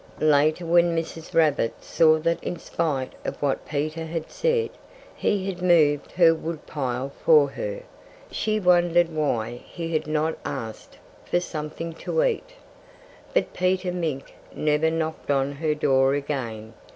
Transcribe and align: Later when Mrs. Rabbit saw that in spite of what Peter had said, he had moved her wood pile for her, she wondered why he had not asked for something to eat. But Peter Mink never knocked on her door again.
Later 0.19 0.65
when 0.65 0.95
Mrs. 0.95 1.35
Rabbit 1.35 1.83
saw 1.83 2.17
that 2.17 2.43
in 2.43 2.57
spite 2.57 3.13
of 3.23 3.39
what 3.39 3.67
Peter 3.67 4.07
had 4.07 4.31
said, 4.31 4.71
he 5.15 5.45
had 5.45 5.61
moved 5.61 6.13
her 6.13 6.33
wood 6.33 6.65
pile 6.65 7.11
for 7.23 7.49
her, 7.49 7.83
she 8.31 8.59
wondered 8.59 9.13
why 9.13 9.61
he 9.71 9.93
had 9.93 10.07
not 10.07 10.39
asked 10.43 10.97
for 11.23 11.39
something 11.39 11.93
to 11.93 12.23
eat. 12.23 12.53
But 13.35 13.53
Peter 13.53 13.91
Mink 13.91 14.33
never 14.55 14.89
knocked 14.89 15.29
on 15.29 15.51
her 15.51 15.75
door 15.75 16.15
again. 16.15 16.73